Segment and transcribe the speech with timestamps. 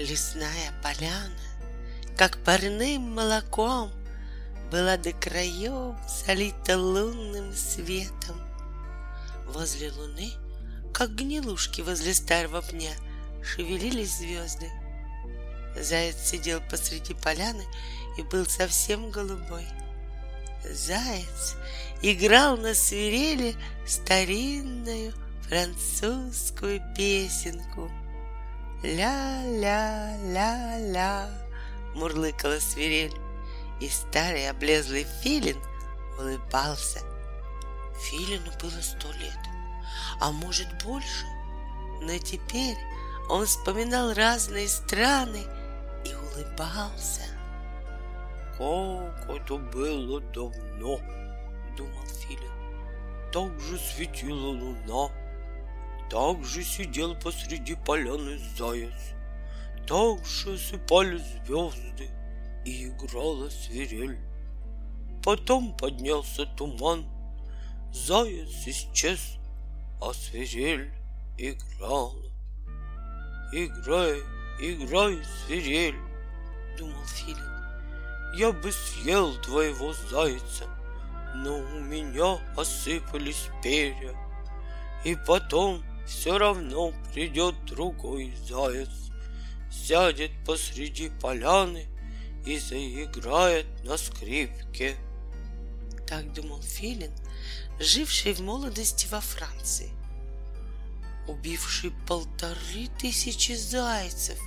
[0.00, 1.30] Лесная поляна,
[2.16, 3.92] как парным молоком,
[4.70, 8.40] Была до краев залита лунным светом.
[9.46, 10.32] Возле луны,
[10.94, 12.92] как гнилушки возле старого пня,
[13.42, 14.70] Шевелились звезды.
[15.76, 17.64] Заяц сидел посреди поляны
[18.16, 19.66] и был совсем голубой.
[20.64, 21.56] Заяц
[22.00, 23.54] играл на свирели
[23.86, 25.12] старинную
[25.42, 27.90] французскую песенку.
[28.82, 30.20] Ля-ля-ля-ля,
[31.94, 33.14] мурлыкала свирель,
[33.78, 35.58] и старый облезлый филин
[36.18, 37.00] улыбался.
[38.00, 39.38] Филину было сто лет,
[40.20, 41.26] а может больше,
[42.00, 42.78] но теперь
[43.28, 45.42] он вспоминал разные страны
[46.06, 47.22] и улыбался.
[48.56, 50.98] Как это было давно,
[51.76, 52.50] думал Филин.
[53.32, 55.10] Так же светила луна,
[56.10, 59.14] так же сидел посреди поляны заяц,
[59.86, 62.10] так же осыпали звезды
[62.64, 64.18] и играла свирель.
[65.22, 67.06] Потом поднялся туман,
[67.92, 69.38] заяц исчез,
[70.02, 70.90] а свирель
[71.38, 72.24] играла.
[73.52, 74.20] Играй,
[74.60, 75.98] играй, свирель,
[76.76, 77.38] думал Филин.
[78.34, 80.66] Я бы съел твоего зайца,
[81.36, 84.16] но у меня осыпались перья.
[85.04, 88.90] И потом все равно придет другой заяц,
[89.70, 91.86] сядет посреди поляны
[92.46, 94.96] и заиграет на скрипке.
[96.06, 97.12] Так думал Филин,
[97.78, 99.90] живший в молодости во Франции,
[101.28, 104.38] убивший полторы тысячи зайцев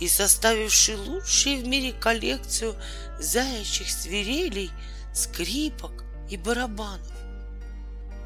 [0.00, 2.74] и составивший лучшую в мире коллекцию
[3.18, 4.70] заячьих свирелей,
[5.12, 7.12] скрипок и барабанов.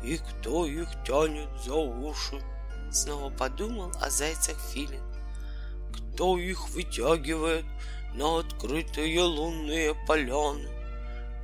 [0.02, 2.40] И кто их тянет за уши?
[2.90, 5.02] Снова подумал о зайцах Филин.
[5.92, 7.64] Кто их вытягивает
[8.14, 10.68] на открытые лунные поляны?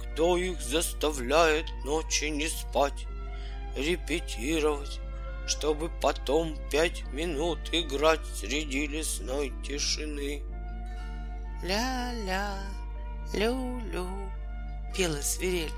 [0.02, 3.06] Кто их заставляет ночи не спать,
[3.76, 5.00] репетировать,
[5.46, 10.42] чтобы потом пять минут играть среди лесной тишины.
[11.62, 12.58] Ля-ля,
[13.32, 14.08] лю-лю,
[14.96, 15.70] пела свирель.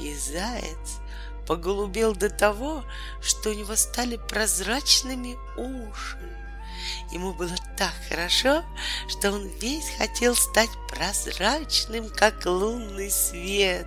[0.00, 1.00] И заяц
[1.46, 2.84] поголубел до того,
[3.20, 6.18] что у него стали прозрачными уши.
[7.10, 8.64] Ему было так хорошо,
[9.08, 13.86] что он весь хотел стать прозрачным, как лунный свет,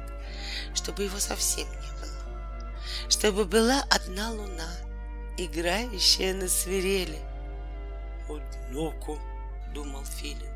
[0.73, 4.69] чтобы его совсем не было, чтобы была одна луна,
[5.37, 7.19] играющая на свирели.
[8.29, 9.19] Однако,
[9.73, 10.55] думал Филин,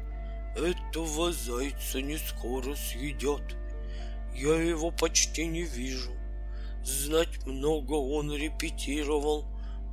[0.56, 3.44] этого зайца не скоро съедят.
[4.34, 6.12] Я его почти не вижу.
[6.84, 9.46] Знать много он репетировал,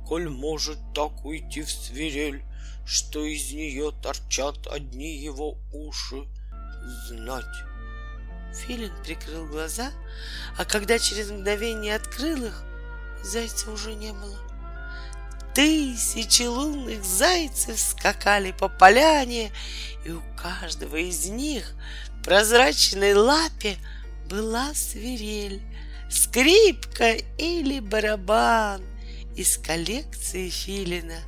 [0.07, 2.43] коль может так уйти в свирель,
[2.85, 6.25] что из нее торчат одни его уши.
[7.07, 7.43] Знать.
[8.55, 9.91] Филин прикрыл глаза,
[10.57, 12.63] а когда через мгновение открыл их,
[13.23, 14.37] зайца уже не было.
[15.53, 19.51] Тысячи лунных зайцев скакали по поляне,
[20.05, 21.73] и у каждого из них
[22.09, 23.77] в прозрачной лапе
[24.29, 25.61] была свирель,
[26.09, 28.83] скрипка или барабан
[29.35, 31.19] из коллекции Филина.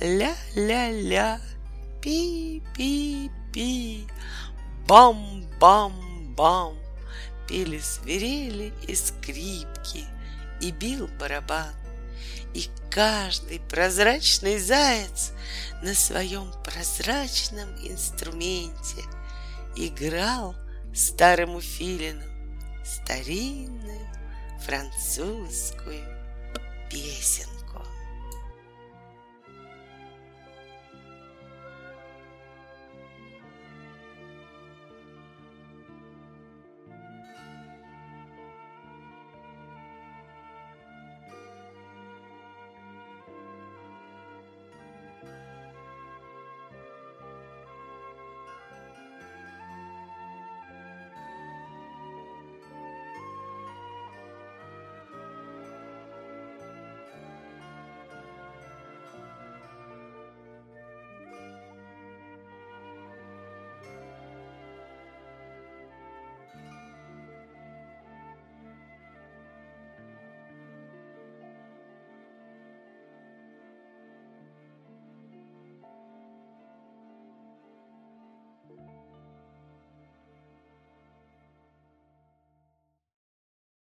[0.00, 1.40] Ля-ля-ля,
[2.00, 3.26] пи-пи-пи,
[4.86, 6.76] бам-бам-бам,
[7.46, 10.06] пели свирели и скрипки,
[10.60, 11.74] и бил барабан.
[12.54, 15.32] И каждый прозрачный заяц
[15.82, 19.02] на своем прозрачном инструменте
[19.76, 20.56] играл
[20.94, 22.29] старому филину
[22.90, 24.06] старинную
[24.58, 26.02] французскую
[26.90, 27.59] песенку.